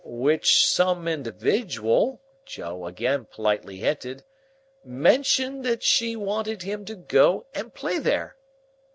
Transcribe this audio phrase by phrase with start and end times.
[0.03, 4.23] "—Which some individual," Joe again politely hinted,
[4.83, 8.35] "mentioned that she wanted him to go and play there."